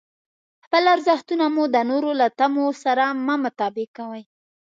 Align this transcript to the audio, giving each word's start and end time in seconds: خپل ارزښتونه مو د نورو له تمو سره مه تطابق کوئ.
خپل 0.65 0.83
ارزښتونه 0.95 1.45
مو 1.53 1.63
د 1.75 1.77
نورو 1.89 2.11
له 2.21 2.27
تمو 2.39 2.65
سره 2.83 3.05
مه 3.25 3.35
تطابق 3.45 3.89
کوئ. 3.97 4.23